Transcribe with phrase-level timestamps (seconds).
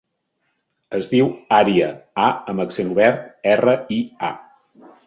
[0.99, 1.29] Es diu
[1.59, 1.91] Ària:
[2.25, 3.25] a amb accent obert,
[3.57, 4.35] erra, i, a.